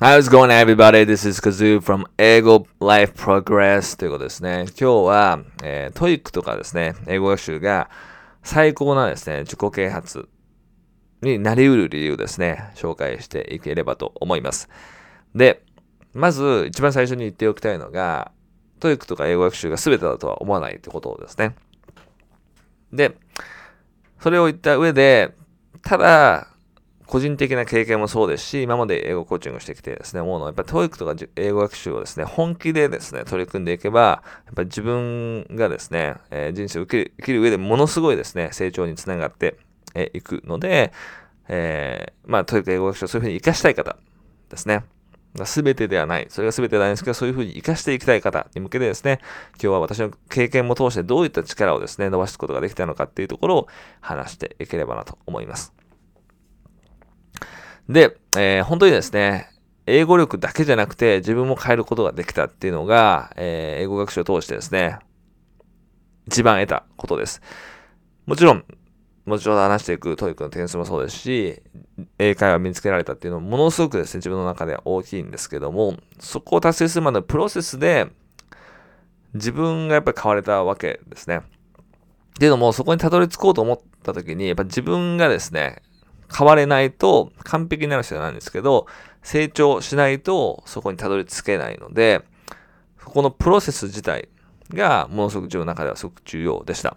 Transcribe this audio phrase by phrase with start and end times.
[0.00, 1.04] How's going everybody?
[1.04, 4.64] This is Kazu from 英語 Life Progress ということですね。
[4.70, 7.88] 今日は、えー、 TOEIC とかですね、英語学習が
[8.42, 10.28] 最高なですね、自己啓発
[11.22, 14.68] になり得る理由ですね、紹介していければと思います。
[15.32, 15.62] で、
[16.12, 18.32] まず一番最初に言っておきたいのが、
[18.80, 21.54] TOEIC とか英語学習が全てだとは思わないってことですね。
[22.92, 23.16] で、
[24.18, 25.36] それを言った上で、
[25.82, 26.48] ただ、
[27.14, 39.58] 個人的な経験もそうですし、今まで英語コーチングしてきてですね、思うのは、やっぱり TOEIC とか英語学習をですね、本気でですね、取り組んでいけば、やっぱり自分がですね、えー、人生を生きる上でものすごいですね、成長につながって
[40.12, 40.92] いくので、
[41.46, 43.96] えー、まあ、TOEIC 英語学習をそういうふうに活かしたい方
[44.50, 44.82] ですね。
[45.44, 46.26] すべてではない。
[46.30, 49.20] それがすべてではないんですけど、そういうふうに活かしていきたい方に向けてですね、
[49.52, 53.68] 今日は私の経験も通してどういった力をですね、伸ばすことができたのかっていうところを
[54.00, 55.72] 話していければなと思います。
[57.88, 59.50] で、えー、本当にですね、
[59.86, 64.98] 英語力だけじゃなくて自分も変えることができたっていうのが、えー、英語学習を通してですね、
[66.26, 67.42] 一番得たことです。
[68.26, 68.64] もちろん、
[69.26, 71.62] もちろん話していく TOEIC の点数もそうですし、
[72.18, 78.08] 英会話身につけられたっていうのもものすごくですね、自分の中では大きいんですけども、そこを達成するまでのプロセスで、
[79.34, 81.38] 自分がやっぱり変われたわけですね。
[81.38, 81.42] っ
[82.38, 85.82] ていうのも、そこにたどり着こうと思った時に、やっぱ自分がですね、
[86.36, 88.86] 変われないと完璧になる必要ないんですけど、
[89.22, 92.22] 成長しないとそこにたどり着けないので、
[93.02, 94.28] そこのプロセス自体
[94.70, 96.96] がものすごく自分の中ではすごく重要でした。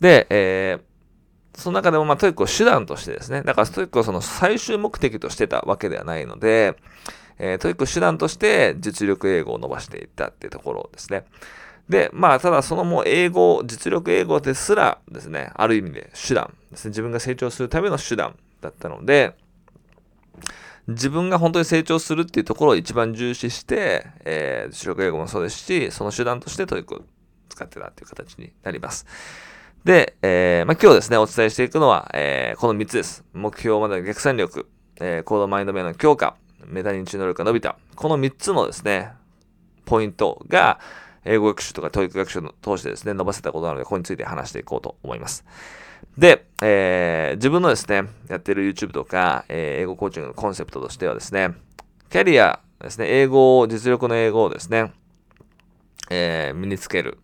[0.00, 6.76] で、えー、その中でも、まあ、 TOEIC を手段としてですね、だから TOEIC をその最終目的としてたわけではないので、
[7.38, 11.24] えー、 TOEIC を手段として実力英語を伸ばしていったっていうところですね。
[11.90, 19.34] で、まあ、ただそのもう英語、実力英語ですらですね、ある意味で手段ですね、自分が成長するための手段だったので、
[20.86, 27.00] 自分が本当に成長するっていうところを一番重視して、えー、実力英語もそうですし、その手段として TOEIC を
[27.48, 29.04] 使ってたっていう形になります。
[29.84, 33.24] で、えー、まあ、今日ですね、お伝えしていくのは、えー、この3つです。
[33.32, 34.68] 目標までの逆算力、
[35.00, 36.36] えー、行動マインド面の強化、
[36.66, 37.76] メタ認知能力が伸びた。
[37.96, 39.10] この3つのですね、
[39.86, 40.78] ポイントが、
[41.24, 45.44] 英語学習とか教育学習の通してですね、伸ばせたことなので、ここについて話していこうと思います。
[46.16, 51.54] で、えー、自分のですね、やってる YouTube とか、えー、英語コーチングのコンセプトとしてはですね、
[52.10, 54.92] キャリアですね、英語を、実力の英語をですね、
[56.10, 57.18] えー、身につける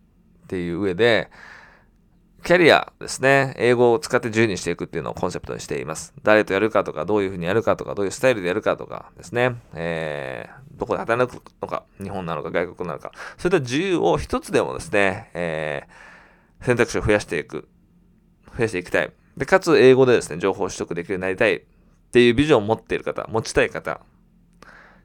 [0.45, 1.29] っていう上で、
[2.43, 3.53] キャリアですね。
[3.57, 6.13] 英語を使って自由にしていくっていうのをコンセプトにしています。
[6.23, 9.55] 誰とやるかとか、どういうふうにやるかとか、どういうスタイルでやるかとかですね。
[9.73, 17.67] えー、どこで働くのか、日本なのか外国なのか、そういった自由を一つでもですね、えー、選択肢を増やしていく、
[18.55, 19.11] 増やしていきたい。
[19.35, 21.61] で、かつ英語でですね、情報を取得できるようになりたいっ
[22.11, 23.99] ていうビジョンを持っている方、持ちたい方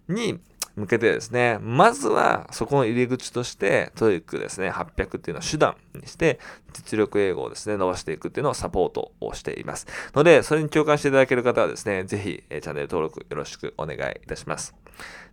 [0.08, 0.38] に、
[0.76, 6.38] 向けてですね、まずはそこの入り口として、 TOEICですね、800っていうのを手段にして、
[6.72, 9.86] 実力英語をですね、伸ばしていくっていうのをサポートをしています。
[10.14, 14.74] ので、それに共感していただける方はですね、ぜひ、えチャンネル登録よろしくお願いいたします。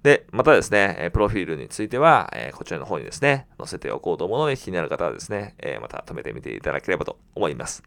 [0.03, 7.83] で、またですね、えプロフィールについては、えこちらの方にですね、載せておこうと思うので、気になる方はですね、えまた止めてみていただければと思います。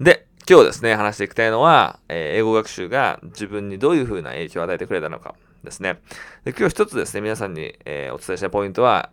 [0.00, 6.00] で、今日ですね、話していきたいのは、え英語学習が自分にどういう風な影響を与えてくれたのかですね。
[6.44, 9.10] で今日一つですね、皆さんに、えー、お伝えしたいポイントは、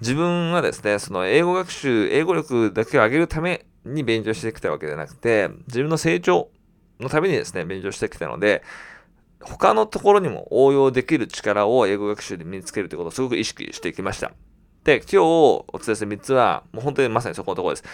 [0.00, 6.50] 自分はですね、その英語学習、英語力だけを上げるために勉強してきたわけじゃなくて、自分の成長
[7.00, 8.62] のためにですね、勉強してきたので、
[9.40, 14.32] 他のところにも応用できる力を英語学習で身につけるということをすごく意識してきました。
[14.84, 17.84] で、今日お伝えする3つは、もう本当にまさにそこのところです。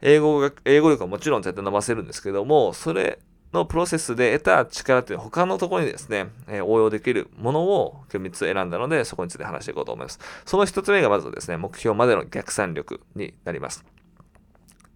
[0.00, 3.18] 英語が、英語力はもちろん絶対伸ばせるんですけども、それ
[3.52, 10.18] のプロセスで得た力という他のところにですね、えー、応用できるものを今日3つ選んだので、そこについて話していこうと思います。
[10.44, 13.84] その1つ目がまずですね、目標までの逆算力になります。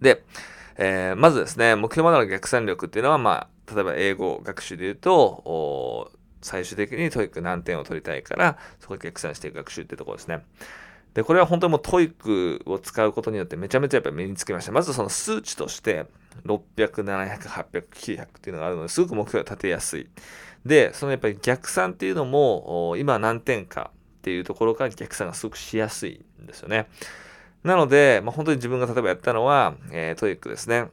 [0.00, 0.24] で、
[0.76, 6.12] えー、まずですね、目標までの逆算力っていうのは、まあ、例えば英語学習で言うと、
[6.42, 10.44] 最終的に TOEIC何点を取りたいから、そこを逆算していく学習っていうところですね。
[11.14, 14.72] で、これは本当にもう TOEICを使うことによってめちゃめちゃやっぱ身につけました。
[14.72, 16.06] まずその数値として、
[16.46, 20.08] 600、700、800、900っていうのがあるのですごく目標が立てやすい。
[20.64, 26.88] で、そのやっぱり逆算っていうのも、今何点かっていうところから逆算がすごくしやすいんですよね。
[27.62, 30.88] なので、まあ、本当に自分が例えばやったのは、えー、 TOEICですね。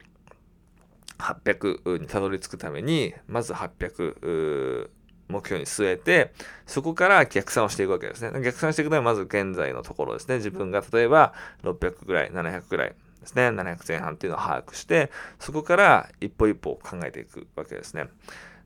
[1.18, 4.90] 800にたどり着くために、まず800
[5.30, 6.32] 目標に据えて、
[6.66, 8.40] そこから逆算をしていくわけですね。
[8.42, 10.36] 逆算していくのはまず現在のところですね。
[10.36, 11.32] 自分が例えば
[11.62, 13.48] 600ぐらい、700ぐらいですね。
[13.48, 18.08] 700前半っていうのを把握して、そこから一歩一歩考えていくわけですね。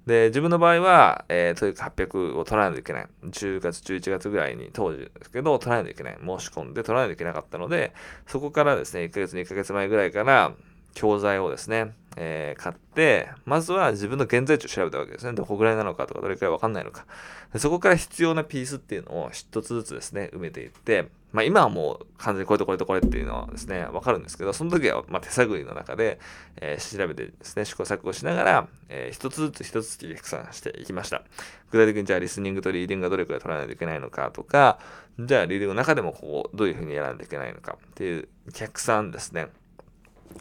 [0.07, 3.07] で、自分の場合は、えー、というか800を取らないといけない。
[3.25, 6.19] 10月、11月ぐらいに当時ですけど、取らないといけない。
[6.19, 7.95] 申し込んで取らないといけなかったので、
[8.27, 10.53] そこからですね、1ヶ月、2ヶ月前ぐらいから、
[10.95, 15.33] 教材をですね、えー、買って、まずは自分の現在地を調べたわけですね。
[15.33, 17.05] どこぐらいなのかとか、どれくらいわかんないのか。
[17.57, 26.21] そこから必要なピースっていうのを一つずつですね、埋めていって、まあ今はもう完全にこれとこれとこれっていうのはですね、わかるんですけど、その時はま手探りの中で、
[26.61, 31.23] えー、調べてですね、試行錯誤しながら、えー、一つずつ一つずつ逆算していきました。
[31.73, 34.79] 具体的にじゃあリスニングとリーディングがどれくらい取らないといけないのかとか、
[35.19, 39.49] じゃあリーディングの中でもこう、どういうふうにやらないといけないのかっていう逆算ですね。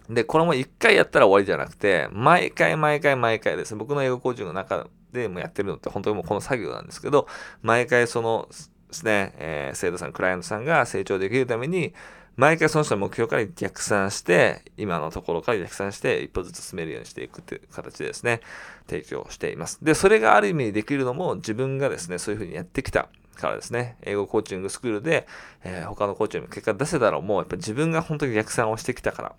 [0.10, 3.74] で、これも一回やったら終わりじゃなくて、毎回毎回毎回です。
[3.74, 7.28] ね、僕の英語コーチングの中でもやってるのって本当にもうこの作業なんですけど、
[7.62, 11.94] 毎回そのですね、えー、生徒さん、クライアントさんが成長できるために、
[12.36, 18.42] 毎回その人の目標から逆算して、今のところから逆算して、一歩ずつ進めるようにしていくっていう形でですね、
[18.88, 19.84] 提供しています。
[19.84, 25.28] で、それがある意味できるのも自分がですね、そういうふうにやってきたからですね、英語コーチングスクールで、
[25.64, 29.36] えー、他のコーチにも結果出せたのもう、やっぱ自分が本当に逆算をしてきたから。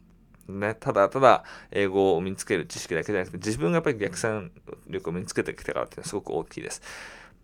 [0.49, 4.50] ね、ただただ英語を身につける知識だけじゃなくて、自分がやっぱり逆算
[4.88, 6.82] 力を身につけてきたからっていうのはすごく大きいです。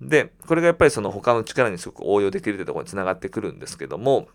[0.00, 4.28] で、これがやっぱりその他の力にすごく応用できるというところにつながってくるんですけども、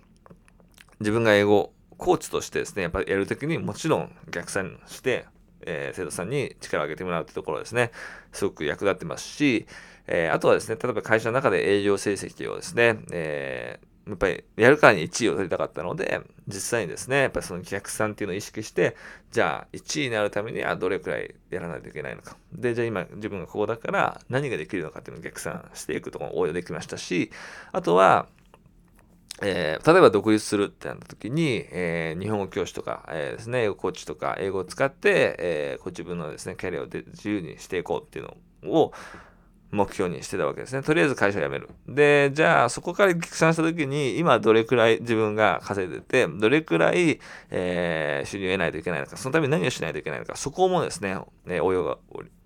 [1.00, 5.26] 自分が英語、コーチとしてですね、やっぱりやるときにもちろん逆算して、
[5.62, 7.92] えー、生徒さんに力を上げてもらうってところですね、
[8.32, 9.66] すごく役立ってますし、
[10.08, 18.96] えー、あとはですね、例えば会社の中で営業成績をですね、えーやっぱりやるからに1位を取りたかったので、実際にですね、やっぱりその逆算っていうのを意識して、
[19.32, 22.38] じゃあ1位になるためにはどれくらいやらないといけないのか。
[22.54, 27.32] で、じゃあ今自分がここだから何ができるのかっていうのを逆算していくところも応用できましたし、
[27.72, 28.28] あとは、
[29.42, 38.26] えー、例えば独立するってなった時に、えー、日本語教師とか、えー、ですね、英語コーチとか、英語を使って、えー、こう自分のですね、キャリアを自由にしていこうっていう
[38.64, 38.94] のを、
[39.76, 40.82] 目標にしてたわけですね。
[40.82, 41.70] とりあえず会社を辞める。
[41.88, 47.20] で、じゃあそこから逆算した時に、今どれくらい自分が稼いでて、どれくらい、
[47.52, 51.98] えー、収入を得ないといけないのか、そのために何をしないといけないのか、そこもですね、ね応用が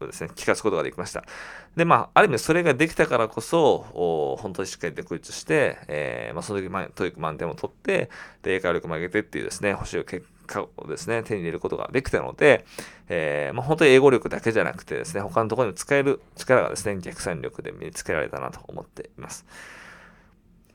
[0.02, 1.24] ですね、活かすことができました。
[1.76, 8.10] で、まあ、ある意味それができたからこそ、本当にしっかり独立して、えー、まあ、その時、まあ、 TOEIC満点を取って、
[8.42, 12.66] で、英会話力も上げてっていうですね、欲しい結果をですね、手に入れることができたので、
[13.08, 19.46] えー、まあ、本当に英語力だけじゃなくてですね、他のところにも使える力がですね、逆算力で身につけられたなと思っています。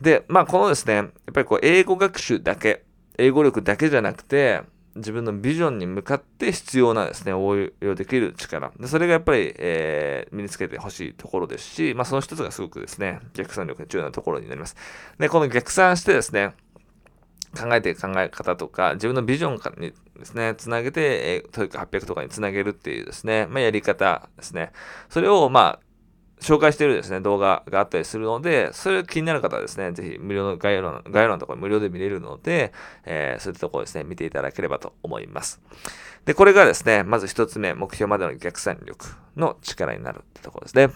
[0.01, 2.85] で、まあ、このですね、やっぱりこう、英語学習だけ、
[3.19, 4.63] 英語力だけじゃなくて、
[4.97, 8.73] 自分のビジョンに向かって必要なですね、応用できる力。
[8.79, 14.77] でそれがやっぱり、えー、身につけてほしいところですし、まあその一つがすごくですね、逆算力が重要なところになります。
[15.19, 16.53] で、この逆算してですね、
[17.55, 24.73] 考えていく考え方とか、自分のビジョンにですね、つなげて、えー、というか800とかにつなげるっていうですね、まあ、やり方ですね。
[25.09, 25.85] それを、まあ、
[26.41, 32.73] 紹介しているですね、動画があったりするので、それ気になる方はですね、ぜひ無料の概要欄、概要欄のところ無料で見れるので、
[33.05, 35.61] えー、そういったところですね、見ていただければと思います。
[36.25, 39.07] で、これがですね、まず一つ目、目標までの逆算力
[39.37, 40.91] の力になるってところですね。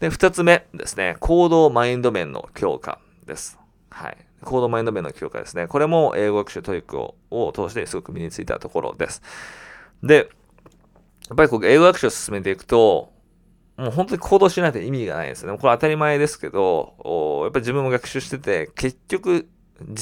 [0.00, 3.63] で、二つ目ですね、行動マインド面の強化です。
[3.94, 4.16] はい。
[4.42, 5.68] 行動マインド面の強化ですね。
[5.68, 9.22] これも英語学習 TOEICをを通してすごく身についたところです。
[10.02, 10.28] で、
[11.28, 13.12] やっぱりこう英語学習を進めていくと、
[13.76, 15.56] もう本当に行動しないと意味がないですね。
[15.56, 19.48] これ当たり前ですけど、やっぱり自分も学習してて、結局
[19.80, 19.98] 実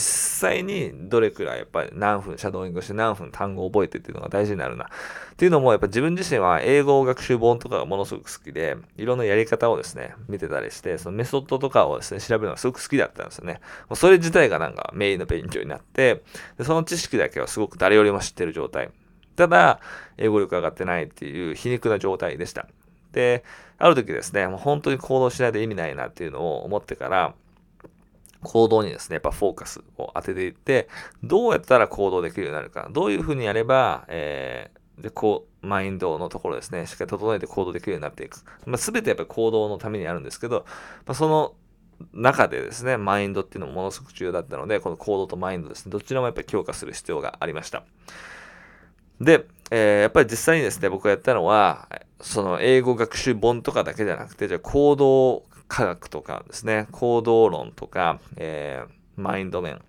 [0.50, 4.85] 際にどれくらいやっぱり何分シャドーイングして何分単語を覚えてっていうのが大事になるな。
[4.85, 4.88] っ
[5.37, 13.61] ていうのもやっぱ自分自身は英語学習本とかがものすごく好きで、いろんなやり方をですね、見てたりして、そのメソッドとかをですね、調べるのがすごく好きだったんですよね。
[13.88, 16.23] もうそれ自体がなんかメインの勉強になって、
[16.59, 18.91] でその知識だけはすごく誰よりも知ってる状態。
[19.37, 19.81] ただ、
[20.19, 22.69] 英語力上がってないっていう皮肉な状態でした。
[23.12, 23.43] で、
[23.79, 27.35] ある時ですね、もう本当に行動しないと意味ないなっていうのを思ってから、
[28.43, 30.89] 行動にですね、やっぱフォーカスを当てていって、
[31.23, 38.39] どうやったら行動できるようになるか、どういうふうにやれば、えー、で、こう、マインドのところですね、しっかり整えて行動できるようになっていく。
[38.67, 40.65] まあ、全てやっぱり行動のためにあるんですけど、
[41.07, 41.55] まあ、その
[42.13, 47.85] 中でですね、マインドっていうのもものすごく重要だったので、この行動とマインドですね、どちらもやっぱり強化する必要がありました。
[49.21, 51.89] で、えー、やっぱり実際にですね、僕がやったのは、
[52.21, 59.81] その英語学習本とかだけじゃなくて、じゃあ行動科学とかですね、行動論とか、えー、マインド面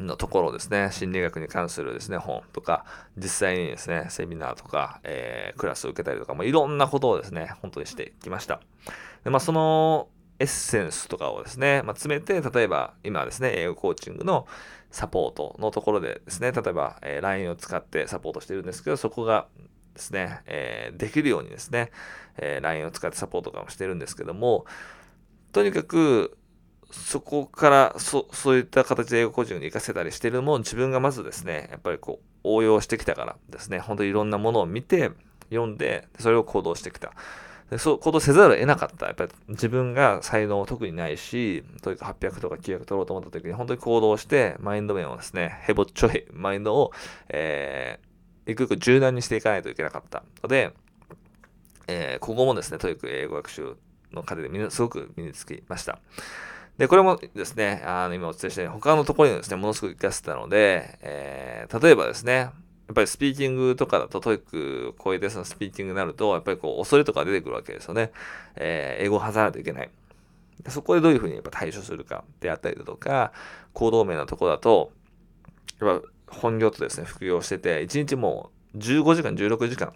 [0.00, 8.62] のところですね、心理学に関するですね、本とか、実際にですね、セミナーとか、えー、クラスを受けたりとか、もいろんなことをですね、本当にしてきました。
[9.22, 14.46] で、まあ、そのエッセンスとかをですね、まあ、詰めて、例えば今ですね、英語コーチングの
[14.90, 19.46] サポートのところでですね、例えば、えー、LINE を使ってサポートしてるんですけど、そこが
[19.96, 21.90] ですね、えー、できるようにですね、
[22.38, 24.66] えー、LINE を使ってサポートとかもしてるんですけども、
[25.52, 26.36] とにかく、
[26.92, 35.10] そこからそ、そういった形で英語コーチングに活かせたりしてるのも自分がまずですね、やっぱりこう、応用してきたからですね、本当にいろんなものを見て、
[35.50, 37.12] 読んで、それを行動してきた。
[37.70, 39.06] でそう、行動せざるを得なかった。
[39.06, 46.92] やっぱり自分が才能特にないし、というか800とか900取ろうと思った時に本当に行動して、マインド面をですね、ヘボっちょい、マインドを、
[47.28, 48.06] えー、
[48.46, 50.72] いくいく柔軟にしていかないといけなかったので、
[51.88, 53.76] えー、ここもですね、 TOEIC英語学習
[54.12, 55.98] の過程でみんなすごく身につきました。
[56.78, 62.52] で、これもですね、あの、今お伝えしたように、他のところにですね、ものすごく活かせたので、えー、例えばですね、や
[62.92, 68.12] っぱりスピーキングとかだと TOEICこういうテストのスピーキングになると、やっぱりこう恐れとか出てくるわけですよね。
[68.54, 69.90] えー、英語を話さないといけない。
[70.68, 73.32] そこでどういうふうにやっぱ対処するかであったりだとか、
[73.72, 74.92] 行動面のとこだと、
[75.80, 79.92] やっぱ本業とですね、副業してて、1日もう15時間、16時間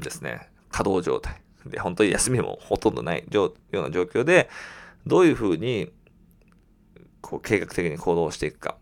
[0.00, 1.40] ですね、稼働状態。
[1.66, 4.48] で、本当に休みもほとんどないような状況で、
[5.06, 5.90] どういうふうに
[7.20, 8.76] こう計画的に行動していくか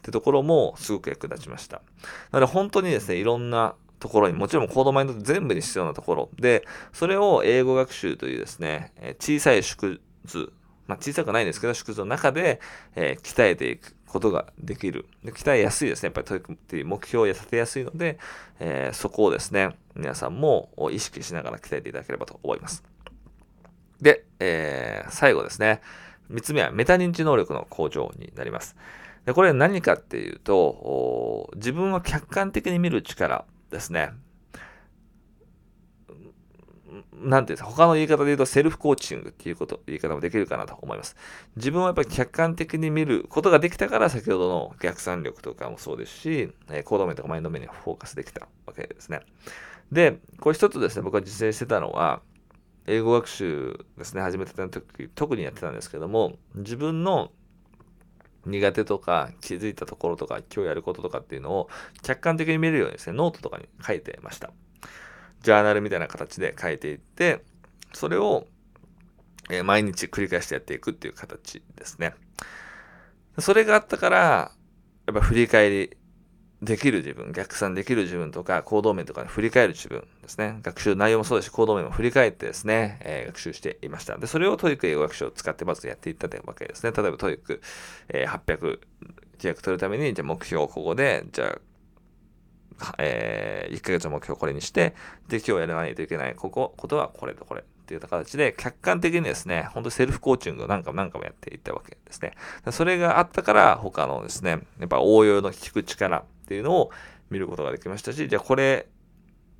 [0.00, 1.82] ってところもすごく役立ちました。
[2.30, 10.52] なので本当にですね、いろんなところに、もちろんコードマインド全部に必要なところで、それを英語学習というですね、小さい縮図、
[10.86, 12.60] まあ小さくないんですけど、縮図の中で、
[12.96, 15.06] えー、鍛えていくことができる。
[15.24, 16.08] で鍛えやすいですね。
[16.08, 18.18] やっぱり取り組むっていう目標を立てやすいので、
[18.60, 22.84] えー、そこをですね、皆さんも意識しながら鍛えていただければと思います。
[24.00, 25.80] で、えー、最後ですね。
[26.30, 28.76] 3つ目はメタ認知能力の向上になります。
[29.24, 34.12] でこれ何かっていうと、自分を客観的に見る力ですね。
[37.14, 41.16] なんていうんですか、他の言い方で言うとセルフコーチングっていうこと、言い方もできるかなと思います。
[41.56, 49.20] 自分をやっぱり客観的に見ることができたから、先ほどの逆算力とかもそうですし、え行動面とかマインド面にフォーカスできたわけですね。
[49.90, 52.20] で、これ一つですね、僕が実践してたのは、
[52.86, 57.30] 英語学習ですね、始めてた時、特にやってたんですけども、自分の
[58.44, 61.68] 苦手とか気づいたところとか今日やることとかっていうのを
[62.02, 64.50] 客観的に見るようにですね、ノートとかに書いてました。
[65.42, 67.42] ジャーナルみたいな形で書いていって、
[67.92, 68.46] それを、
[69.50, 72.14] え毎日繰り返してやっていくっていう形ですね。
[73.38, 74.52] それがあったから、
[75.06, 75.96] やっぱ振り返り
[76.62, 80.60] できる自分、逆算できる自分とか、行動面とかに振り返る自分ですね。
[80.62, 84.16] 学習内容もそうですし、行動面も振り返ってですね、えー、学習していました。
[84.16, 86.92] で、それを TOEIC英語学習を使ってまずやっていったというわけですね。
[86.96, 87.60] 例えば TOEIC、
[88.10, 88.78] えー、800、
[89.38, 91.58] 契約取るために、じゃあ目標をここで、じゃあ、
[92.98, 94.94] えー、1ヶ月の目標これにして、
[95.28, 102.32] で、今日やらないといけない、ここ、ことはこれとこれっていう形で、客観的にですね、本当にセルフコーチングを何回も何回もやっていったわけですね。
[102.70, 106.90] それがあったから、他のですね、やっぱ応用の聞く力、っていうのを
[107.30, 108.86] 見ることができましたし、じゃあこれ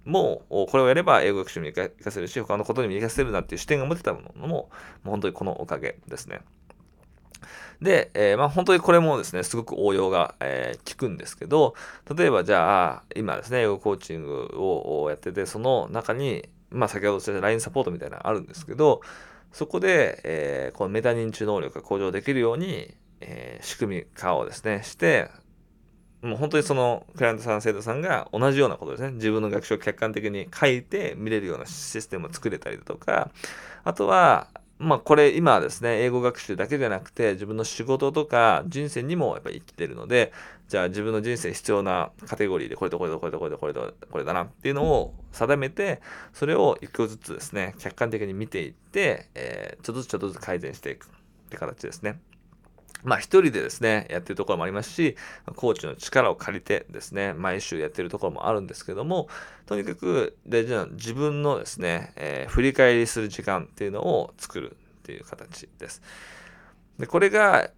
[0.04, 4.68] も、これをやれば英語学習に活かせるし、他のことにも活かせるなっていう視点が持てたものも、も
[5.06, 6.40] う本当にこのおかげですね。
[7.80, 11.74] で、えー、まあ本当にこれもですね、すごく応用が、えー、効くんですけど、
[12.14, 19.00] 例えばじゃあ、今ですね、英語コーチングをやってて、その中に、まあ先ほど言った LINE サポートみたいなのあるんですけど、
[19.52, 25.30] そこで、えー、このメタ認知能力が向上できるように、え、仕組み化をですね、して、
[26.22, 29.10] もう本当にそのクライアントさん、生徒さんが同じようなことですね。
[29.12, 33.30] 自分の学習を客観的に書いて見れるようなシステムを作れたりだとか、
[33.82, 34.46] あとは、
[34.82, 40.32] まあこれ今はですね、英語学習だけじゃなくて自分の仕事とか人生にもやっぱり生きてるので、
[40.68, 51.08] じゃあ自分の人生必要なカテゴリーでこれとこれとこれとこれとこれとこれだなっていうのを定めて、それを一個ずつですね、客観的に見ていって、えー、ちょっとずつちょっとずつ改善していくっ
[51.48, 52.20] て形ですね。
[53.04, 55.16] まあ一人でですね、やってるところもありますし、
[55.56, 59.28] コーチの力を借りてですね、毎週やってるところもあるんですけども、
[59.66, 66.02] とにかく大事なのは自分のですね、えー、振り返りする時間っていうのを作るっていう形です。
[66.98, 67.70] で、これが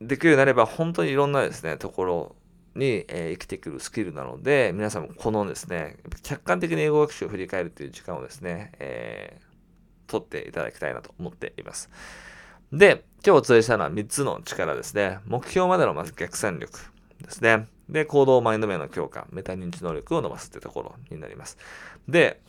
[0.00, 2.36] できるようになれば、本当にいろんなですね、ところ
[2.74, 11.90] に、えー、生きてくるスキルなので、皆さんもこのですね、客観的に英語学習を振り返るっていう時間をですね、えー、取っていただきたいなと思っています。
[12.72, 15.18] で、今日お伝えしたのは3つの力ですね。
[15.26, 16.78] 目標までのまず逆算力
[17.20, 17.66] ですね。
[17.88, 21.58] で、行動マインド面の強化、メタ認知能力を伸ばすってところになります。
[22.08, 22.40] で、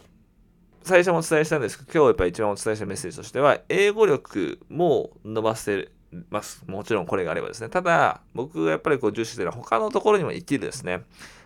[0.83, 5.89] 最初もお伝えしたんですけど、今日やっぱり一番お伝えしたメッセージとしては、英語力も伸ばせ
[6.29, 6.63] ます。
[6.67, 7.69] もちろんこれがあればですね。
[7.69, 11.03] ただ、僕がやっぱりこう重視してるのは他のところにも生きるですね。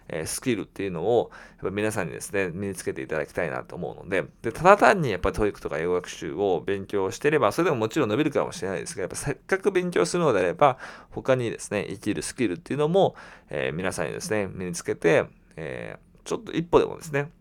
[0.08, 10.78] えスキルっていうのを、やっぱ皆さんにですね、身につけていただきたいなと思うので、で、ただ単にやっぱり TOEIC とか英語学習を勉強してれば、それでももちろん伸びるかもしれないですが、やっぱせっかく勉強するのであれば、
[11.10, 13.16] 他にですね、生きるスキルっていうのも、
[13.50, 17.32] えー、皆さんにですね、身につけて、えー、ちょっと一歩でもですね、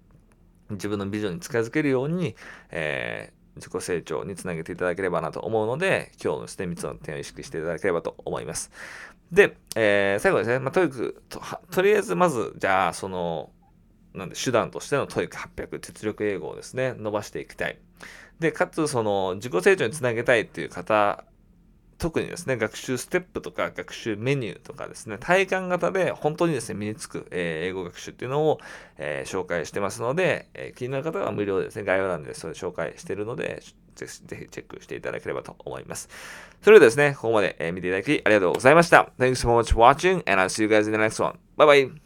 [0.71, 2.35] 自分のビジョンに近づけるように、
[2.71, 8.71] えー自己成長につなげていただければなと思うので、今日のですね、3つの点を意識していただければと思います。
[9.35, 13.51] で、えー、最後ですね、まあ、 TOEICと、とりあえずまず、じゃあ、その、
[14.15, 17.79] なんで、手段としての TOEIC800、実力英語をですね、伸ばしていきたい。
[18.39, 21.25] で、かつ、その、自己成長につなげたいっていう方
[21.99, 28.61] 特にですね、学習ステップとか学習メニューとかですね、体感型で本当にですね、身につく、えー、英語学習っていうのを、
[28.99, 33.63] えー、紹介してますので、えー、気になる方は無料でですね、概要欄でそれ紹介してるので、
[33.95, 36.09] ぜひチェックしていただければと思います。
[36.63, 39.11] それではですね、ここまで、見ていただきありがとうございました。
[39.19, 41.39] Thanks so much for watching and I'll see you guys in the next one.
[41.57, 42.04] Bye bye!